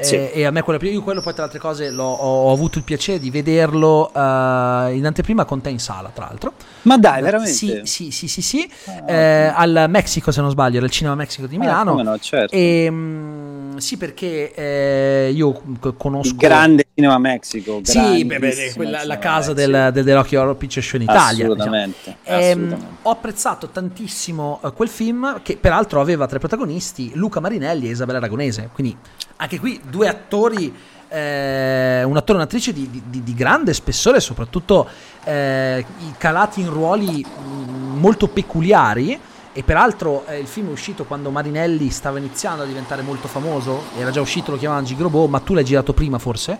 [0.00, 0.14] Sì.
[0.14, 2.78] E, e, a me quello, io quello poi tra le altre cose ho, ho, avuto
[2.78, 7.20] il piacere di vederlo uh, in anteprima con te in sala tra l'altro ma dai
[7.20, 7.52] veramente?
[7.52, 8.70] sì sì sì sì, sì.
[8.86, 12.02] Ah, eh, al Mexico se non sbaglio era il Cinema Mexico di ah, Milano ah,
[12.04, 12.54] no, certo.
[12.54, 13.47] e, mh,
[13.80, 15.60] sì perché eh, io
[15.96, 20.56] conosco il grande Cinema Mexico sì beh, beh, quella, la casa del, del, dell'Occhio Horror
[20.56, 22.38] Picture Show in Italia assolutamente, diciamo.
[22.38, 22.76] assolutamente.
[22.76, 27.90] Ehm, ho apprezzato tantissimo uh, quel film che peraltro aveva tre protagonisti Luca Marinelli e
[27.90, 28.96] Isabella Aragonese quindi
[29.40, 30.72] anche qui due attori,
[31.08, 34.88] eh, un attore e un'attrice di, di, di, grande spessore, soprattutto
[35.24, 35.84] eh,
[36.16, 39.18] calati in ruoli mm, molto peculiari.
[39.52, 43.82] E peraltro eh, il film è uscito quando Marinelli stava iniziando a diventare molto famoso,
[43.96, 46.58] era già uscito, lo chiamavano Gigrobò, ma tu l'hai girato prima forse?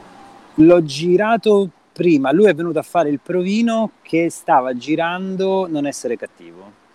[0.55, 6.17] L'ho girato prima, lui è venuto a fare il provino che stava girando Non essere
[6.17, 6.87] cattivo.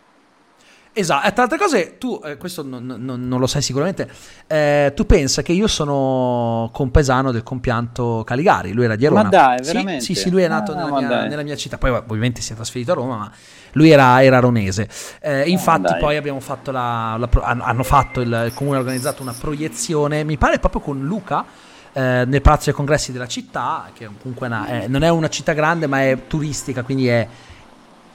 [0.96, 4.08] Esatto, tra altre cose, tu, eh, questo non, non, non, lo sai sicuramente,
[4.46, 9.24] eh, tu pensa che io sono compaesano del compianto Caligari, lui era di Roma.
[9.24, 10.04] Ma dai, veramente?
[10.04, 12.54] Sì, sì, sì lui è nato ah, nella, mia, nella, mia, città, poi ovviamente si
[12.54, 13.32] è trasferito a Roma, ma
[13.72, 14.88] lui era, era aronese.
[15.20, 19.24] Eh, infatti oh, poi abbiamo fatto la, la, hanno fatto, il, il comune ha organizzato
[19.24, 21.44] una proiezione, mi pare proprio con Luca,
[21.92, 25.54] eh, nel Palazzo dei Congressi della città, che comunque una, è, non è una città
[25.54, 27.28] grande ma è turistica, quindi è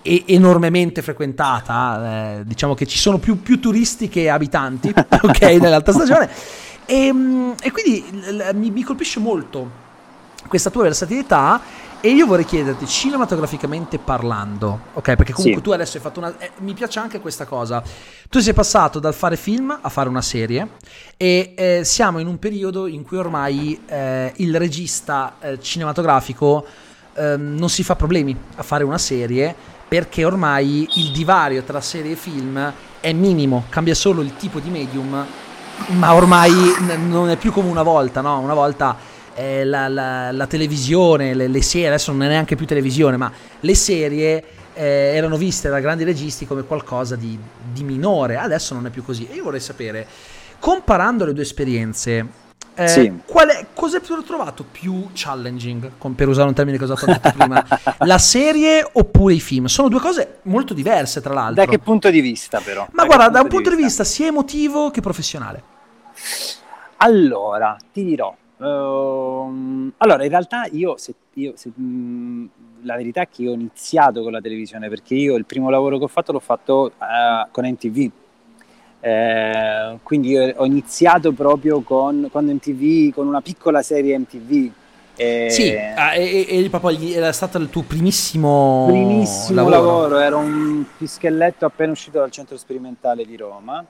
[0.09, 5.92] e- enormemente frequentata, eh, diciamo che ci sono più, più turisti che abitanti, ok, nell'alta
[5.92, 6.31] stagione,
[6.87, 9.87] e, ehm, e quindi l- mi, mi colpisce molto
[10.49, 11.61] questa tua versatilità
[12.01, 15.16] e io vorrei chiederti, cinematograficamente parlando, ok?
[15.16, 15.64] Perché comunque sì.
[15.64, 16.33] tu adesso hai fatto una.
[16.38, 17.83] Eh, mi piace anche questa cosa.
[18.31, 20.68] Tu sei passato dal fare film a fare una serie,
[21.16, 26.64] e eh, siamo in un periodo in cui ormai eh, il regista eh, cinematografico
[27.14, 32.12] ehm, non si fa problemi a fare una serie perché ormai il divario tra serie
[32.12, 35.27] e film è minimo, cambia solo il tipo di medium,
[35.87, 38.38] ma ormai n- non è più come una volta, no?
[38.38, 38.96] Una volta
[39.35, 43.33] eh, la, la, la, televisione, le, le, serie, adesso non è neanche più televisione, ma
[43.61, 47.38] le serie eh, erano viste da grandi registi come qualcosa di,
[47.72, 49.27] di minore, adesso non è più così.
[49.31, 50.07] E io vorrei sapere,
[50.59, 52.46] comparando le due esperienze,
[52.79, 53.12] eh, sì.
[53.27, 57.19] qual è, cosa hai trovato più challenging, con, per usare un termine che ho usato
[57.37, 57.64] prima?
[58.07, 59.67] la serie oppure i film?
[59.67, 61.64] Sono due cose molto diverse, tra l'altro.
[61.64, 62.87] Da che punto di vista, però?
[62.93, 64.03] Ma da guarda, da un punto di vista?
[64.03, 65.62] vista sia emotivo che professionale.
[66.99, 68.33] Allora, ti dirò.
[68.59, 72.47] Uh, allora, in realtà io, se, io se, mh, mm,
[72.83, 75.99] la verità è che io ho iniziato con la televisione perché io il primo lavoro
[75.99, 78.11] che ho fatto l'ho fatto uh, con NTV
[79.00, 84.70] eh, quindi ho iniziato proprio con, quando MTV, con una piccola serie MTV.
[85.16, 89.76] Eh, sì, ah, e, e, proprio era stato il tuo primissimo, primissimo lavoro.
[89.76, 90.18] lavoro.
[90.18, 93.84] Era un pischelletto appena uscito dal centro sperimentale di Roma.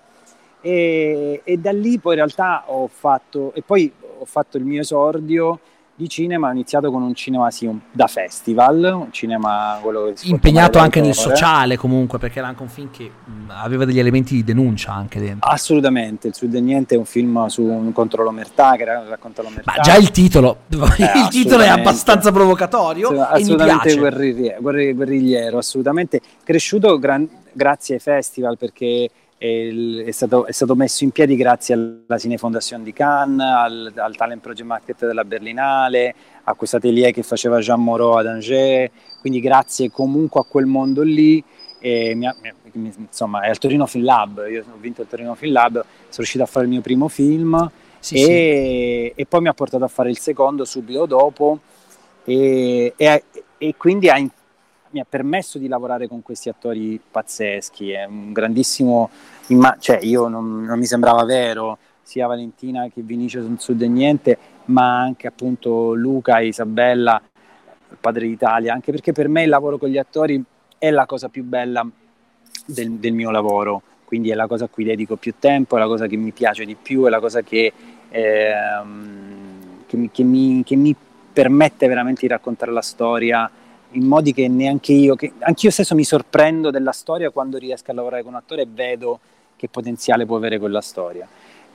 [0.61, 4.81] E, e da lì poi in realtà ho fatto, e poi ho fatto il mio
[4.81, 5.61] esordio
[5.99, 10.29] di cinema, ho iniziato con un cinema sì, un, da festival, un cinema quello che
[10.29, 14.35] impegnato anche nel sociale comunque, perché era anche un film che mh, aveva degli elementi
[14.35, 15.51] di denuncia anche dentro.
[15.51, 19.73] Assolutamente, il Sud del Niente è un film su un contro l'omertà che racconta l'omertà.
[19.75, 20.77] Ma già il titolo, eh,
[21.19, 29.11] il titolo è abbastanza provocatorio assolutamente guerrigliero, guerrigliero, assolutamente cresciuto gran, grazie ai festival perché
[29.39, 34.43] è stato, è stato, messo in piedi grazie alla Cinefondazione di Cannes, al, al, Talent
[34.43, 39.91] Project Market della Berlinale, a questo atelier che faceva Jean Moreau ad Angers, quindi grazie
[39.91, 41.43] comunque a quel mondo lì.
[41.81, 42.29] Mi,
[42.73, 45.85] mi, insomma, è al Torino Film Lab, io ho vinto il Torino Film Lab, sono
[46.17, 47.71] riuscito a fare il mio primo film
[48.01, 49.21] sì, e, sì.
[49.21, 51.61] e, poi mi ha portato a fare il secondo subito dopo
[52.25, 53.25] e, e,
[53.57, 54.17] e quindi ha
[54.91, 59.11] mi ha permesso di lavorare con questi attori pazzeschi, è un grandissimo,
[59.49, 63.89] imma- cioè io non, non, mi sembrava vero, sia Valentina che Vinicio sul Sud e
[63.89, 67.21] Niente, ma anche appunto Luca e Isabella,
[68.01, 70.43] padre d'Italia, anche perché per me il lavoro con gli attori
[70.79, 71.87] è la cosa più bella
[72.65, 75.87] del, del mio lavoro, quindi è la cosa a cui dedico più tempo, è la
[75.87, 77.73] cosa che mi piace di più, è la cosa che,
[78.09, 80.95] ehm, che, che, mi, che mi
[81.33, 83.51] permette veramente di raccontare la storia
[83.93, 87.95] in modi che neanche io, che anch'io stesso mi sorprendo della storia quando riesco a
[87.95, 89.21] lavorare con un attore e vedo
[89.57, 91.27] che potenziale può avere quella storia.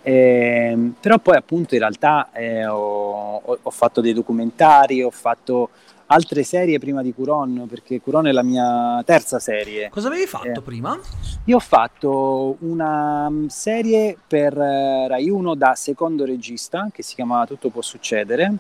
[0.06, 5.70] Eh, però poi appunto in realtà eh, ho, ho, fatto dei documentari, ho fatto
[6.08, 9.90] altre serie prima di Curon, perché Curon è la mia terza serie.
[9.90, 11.00] Cosa avevi fatto eh, prima?
[11.46, 17.46] Io ho fatto una serie per eh, Rai 1 da secondo regista che si chiamava
[17.46, 18.58] Tutto può succedere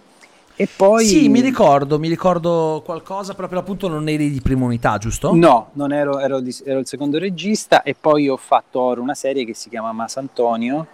[0.56, 1.06] e poi...
[1.06, 5.34] Sì, mi ricordo, mi ricordo qualcosa, per l'appunto non eri di prima unità, giusto?
[5.34, 9.16] No, non ero, ero, di, ero il secondo regista e poi ho fatto ora una
[9.16, 10.86] serie che si chiama Mas Antonio,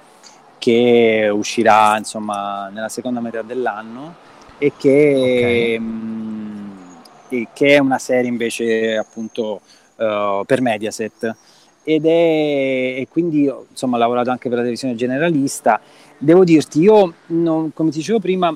[0.57, 4.15] che uscirà insomma nella seconda metà dell'anno
[4.57, 5.79] e che, okay.
[5.79, 6.71] mh,
[7.29, 9.61] e che è una serie invece appunto
[9.95, 11.35] uh, per Mediaset
[11.83, 12.09] ed è
[12.99, 15.79] e quindi insomma ho lavorato anche per la televisione generalista
[16.17, 18.55] devo dirti io non, come ti dicevo prima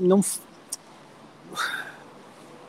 [0.00, 0.20] non,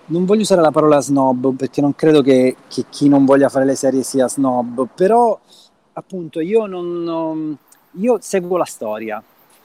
[0.05, 3.65] non, voglio usare la parola snob perché non credo che, che, chi non voglia fare
[3.65, 5.39] le serie sia snob, però
[5.93, 7.57] appunto io, non, non
[7.99, 9.21] io seguo la storia,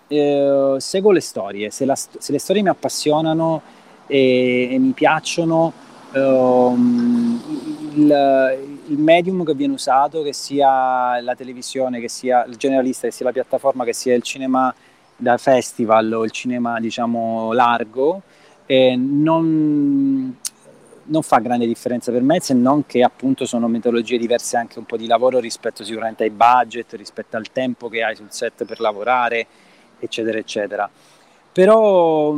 [0.09, 3.63] eh, seguo le storie, se, la, se, le storie mi appassionano
[4.07, 5.73] e, e mi piacciono,
[6.13, 6.75] eh,
[7.95, 13.13] il, il medium che viene usato, che sia la televisione, che sia il generalista, che
[13.13, 14.75] sia la piattaforma, che sia il cinema
[15.17, 18.23] da festival o il cinema diciamo largo,
[18.67, 20.37] eh, non,
[21.05, 24.85] non fa grande differenza per me se non che appunto sono metodologie diverse anche un
[24.85, 28.81] po' di lavoro rispetto sicuramente ai budget, rispetto al tempo che hai sul set per
[28.81, 29.47] lavorare,
[29.99, 30.91] eccetera, eccetera.
[31.53, 32.35] Però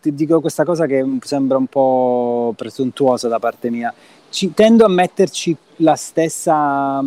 [0.00, 3.92] ti dico questa cosa che sembra un po' presuntuosa da parte mia.
[4.28, 7.02] Ci, tendo a metterci la stessa,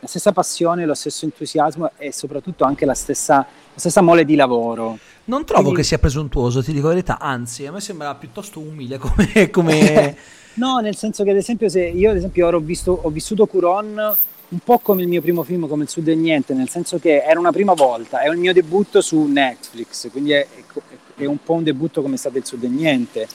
[0.00, 3.46] la stessa passione, lo stesso entusiasmo e soprattutto anche la stessa, la
[3.78, 4.98] stessa mole di lavoro.
[5.24, 5.80] Non trovo Quindi...
[5.80, 9.50] che sia presuntuoso, ti dico la verità, anzi, a me sembra piuttosto umile come...
[9.50, 10.16] come...
[10.54, 13.46] no, nel senso che ad esempio se io ad esempio ora ho, visto, ho vissuto
[13.46, 14.16] Curon
[14.50, 17.22] un po' come il mio primo film, come il Sud e Niente, nel senso che
[17.22, 20.46] era una prima volta, è il mio debutto su Netflix, quindi è,
[21.16, 23.28] è un po' un debutto come è stato il Sud e Niente.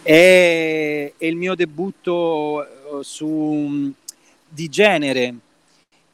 [0.00, 2.68] È, è il mio debutto eh,
[3.02, 3.92] su,
[4.48, 5.34] di genere,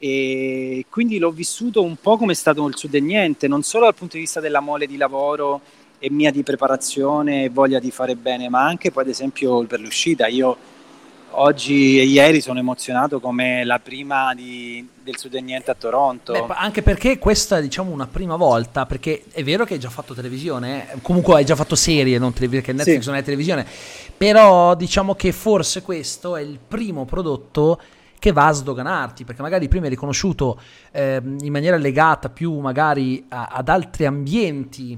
[0.02, 3.84] e quindi l'ho vissuto un po' come è stato il Sud e Niente, non solo
[3.84, 5.60] dal punto di vista della mole di lavoro
[5.98, 9.78] e mia di preparazione e voglia di fare bene, ma anche poi ad esempio per
[9.78, 10.26] l'uscita.
[10.26, 10.56] Io
[11.32, 16.32] oggi e ieri sono emozionato come la prima di, del Sud e Niente a Toronto.
[16.32, 19.90] Beh, anche perché questa è diciamo una prima volta, perché è vero che hai già
[19.90, 20.98] fatto televisione, eh?
[21.02, 23.08] comunque hai già fatto serie, non televisione, che Netflix sì.
[23.10, 23.66] non è televisione,
[24.16, 27.78] però diciamo che forse questo è il primo prodotto
[28.20, 30.60] che va a sdoganarti, perché magari prima hai riconosciuto
[30.92, 34.96] eh, in maniera legata più magari a, ad altri ambienti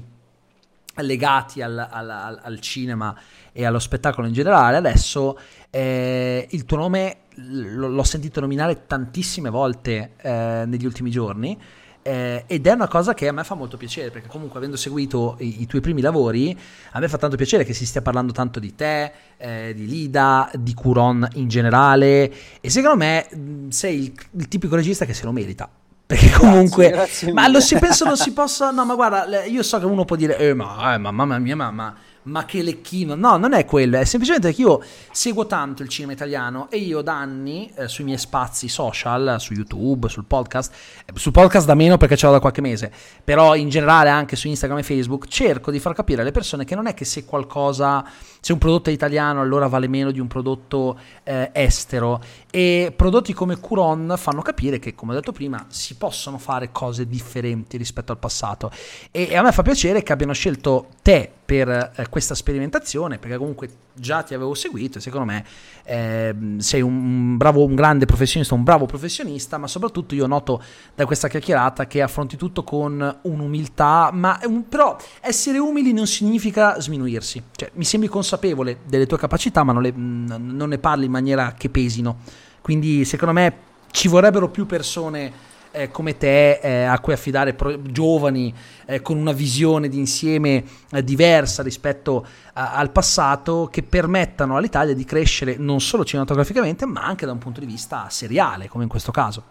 [0.97, 3.17] legati al, al, al, cinema
[3.51, 5.39] e allo spettacolo in generale, adesso
[5.71, 11.57] eh, il tuo nome l- l'ho sentito nominare tantissime volte eh, negli ultimi giorni
[12.03, 15.37] eh, ed è una cosa che a me fa molto piacere perché comunque avendo seguito
[15.39, 16.57] i, i, tuoi primi lavori
[16.91, 20.51] a me fa tanto piacere che si stia parlando tanto di te, eh, di Lida,
[20.53, 25.23] di Curon in generale e secondo me mh, sei il, il tipico regista che se
[25.23, 25.69] lo merita
[26.05, 29.63] perché comunque grazie, grazie ma lo si penso non si possa no ma guarda io
[29.63, 31.95] so che uno può dire eh ma, eh, ma mamma mia mamma ma
[32.45, 33.15] che lecchino.
[33.15, 34.81] No, non è quello, è semplicemente che io
[35.11, 39.53] seguo tanto il cinema italiano e io da anni eh, sui miei spazi social, su
[39.53, 40.73] YouTube, sul podcast,
[41.05, 42.91] eh, sul podcast da meno perché ce l'ho da qualche mese,
[43.23, 46.75] però in generale anche su Instagram e Facebook, cerco di far capire alle persone che
[46.75, 48.05] non è che se qualcosa,
[48.39, 53.33] se un prodotto è italiano allora vale meno di un prodotto eh, estero e prodotti
[53.33, 58.11] come Curon fanno capire che, come ho detto prima, si possono fare cose differenti rispetto
[58.11, 58.71] al passato
[59.11, 63.37] e, e a me fa piacere che abbiano scelto te per eh, questa sperimentazione, perché
[63.37, 65.43] comunque già ti avevo seguito e secondo me
[65.83, 70.61] eh, sei un, bravo, un grande professionista, un bravo professionista, ma soprattutto io noto
[70.93, 76.79] da questa chiacchierata che affronti tutto con un'umiltà, ma un, però essere umili non significa
[76.79, 81.11] sminuirsi, cioè mi sembri consapevole delle tue capacità, ma non, le, non ne parli in
[81.11, 82.17] maniera che pesino,
[82.61, 83.57] quindi secondo me
[83.89, 85.31] ci vorrebbero più persone
[85.73, 88.53] eh, come te eh, a cui affidare pro- giovani
[88.85, 95.03] eh, con una visione d'insieme eh, diversa rispetto a- al passato che permettano all'Italia di
[95.03, 99.11] crescere non solo cinematograficamente ma anche da un punto di vista seriale come in questo
[99.11, 99.43] caso.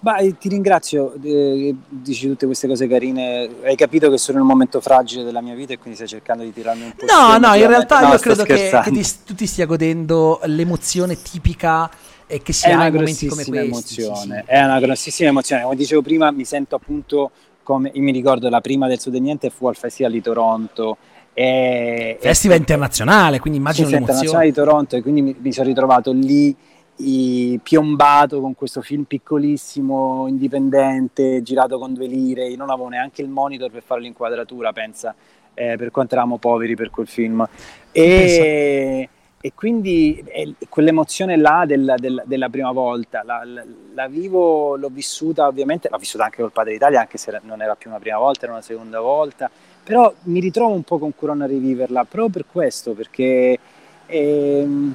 [0.00, 4.50] Beh, ti ringrazio, eh, dici tutte queste cose carine, hai capito che sono in un
[4.50, 7.06] momento fragile della mia vita e quindi stai cercando di tirarmi un po'.
[7.06, 11.20] No, no, in realtà no, io credo che, che ti, tu ti stia godendo l'emozione
[11.20, 11.90] tipica
[12.26, 13.66] e che si è ha in momenti come questi.
[13.66, 14.16] Emozione.
[14.16, 14.52] Sì, sì.
[14.52, 15.62] È una grossissima emozione.
[15.62, 17.30] Come dicevo prima, mi sento appunto
[17.62, 20.96] come io mi ricordo la prima del Sud e Niente fu al Festival di Toronto.
[21.32, 25.66] E, Festival e, internazionale, quindi immagino Festival internazionale di Toronto e quindi mi, mi sono
[25.66, 26.54] ritrovato lì
[26.96, 32.48] i, piombato con questo film piccolissimo, indipendente, girato con due lire.
[32.48, 35.14] Io non avevo neanche il monitor per fare l'inquadratura, pensa,
[35.54, 37.46] eh, per quanto eravamo poveri per quel film.
[37.90, 39.08] E,
[39.40, 44.88] e quindi è quell'emozione là del, del, della prima volta la, la, la, vivo, l'ho
[44.88, 48.16] vissuta ovviamente, l'ho vissuta anche col Padre d'Italia, anche se non era più una prima
[48.16, 49.50] volta, era una seconda volta,
[49.82, 53.58] però mi ritrovo un po' con Curon a riviverla proprio per questo, perché
[54.06, 54.94] ehm,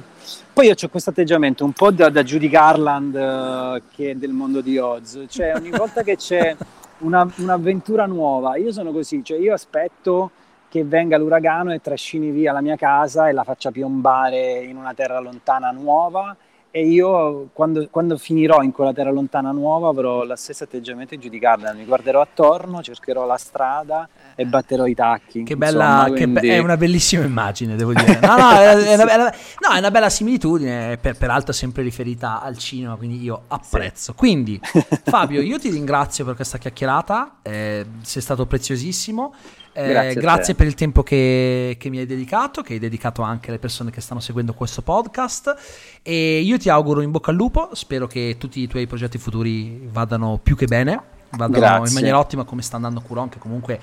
[0.52, 4.32] poi io ho questo atteggiamento un po' da, da Judy Garland uh, che è del
[4.32, 6.56] mondo di Oz, cioè ogni volta che c'è
[6.98, 10.30] una, un'avventura nuova, io sono così, cioè io aspetto
[10.68, 14.94] che venga l'uragano e trascini via la mia casa e la faccia piombare in una
[14.94, 16.36] terra lontana nuova
[16.72, 21.20] e io quando, quando, finirò in quella terra lontana nuova avrò lo stesso atteggiamento di
[21.20, 25.42] giudicarla, mi guarderò attorno, cercherò la strada e batterò i tacchi.
[25.42, 26.40] Che bella, insomma, quindi...
[26.40, 28.20] che è una bellissima immagine, devo dire.
[28.20, 32.40] No, no, è, è, una, bella, no, è una bella similitudine, per, peraltro sempre riferita
[32.40, 34.12] al cinema, quindi io apprezzo.
[34.12, 34.18] Sì.
[34.18, 34.60] Quindi,
[35.04, 39.34] Fabio, io ti ringrazio per questa chiacchierata, eh, sei stato preziosissimo.
[39.72, 43.50] Eh, grazie, grazie per il tempo che, che, mi hai dedicato, che hai dedicato anche
[43.50, 45.54] alle persone che stanno seguendo questo podcast.
[46.02, 47.70] E io ti auguro in bocca al lupo.
[47.72, 51.00] Spero che tutti i tuoi progetti futuri vadano più che bene,
[51.30, 51.88] vadano grazie.
[51.88, 53.80] in maniera ottima come sta andando Curon, che comunque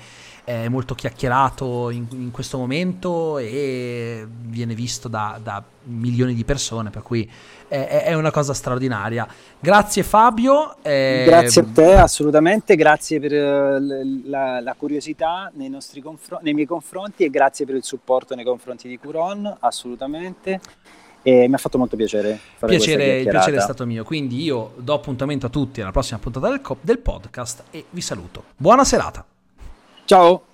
[0.48, 6.88] è molto chiacchierato in, in questo momento e viene visto da, da, milioni di persone,
[6.88, 7.30] per cui
[7.68, 9.28] è, è una cosa straordinaria.
[9.60, 10.76] Grazie Fabio.
[10.80, 11.24] Eh...
[11.26, 13.78] Grazie a te, assolutamente, grazie per eh,
[14.24, 15.70] la, la curiosità nei,
[16.02, 20.60] confron- nei miei confronti e grazie per il supporto nei confronti di Curon, assolutamente.
[21.20, 22.40] E mi ha fatto molto piacere.
[22.58, 24.02] Piacere, il piacere è stato mio.
[24.02, 28.00] Quindi io do appuntamento a tutti alla prossima puntata del, co- del podcast e vi
[28.00, 28.44] saluto.
[28.56, 29.26] Buona serata.
[30.08, 30.47] Ciao!